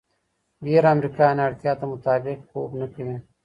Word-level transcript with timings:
ډېر 0.65 0.83
امریکایان 0.95 1.37
اړتیا 1.47 1.73
ته 1.79 1.85
مطابق 1.93 2.37
خوب 2.49 2.69
نه 2.81 2.87
کوي. 2.93 3.17